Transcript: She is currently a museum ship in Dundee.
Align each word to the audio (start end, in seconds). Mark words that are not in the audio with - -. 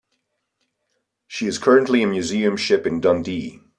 She 1.27 1.45
is 1.45 1.59
currently 1.59 2.01
a 2.01 2.07
museum 2.07 2.57
ship 2.57 2.87
in 2.87 3.01
Dundee. 3.01 3.59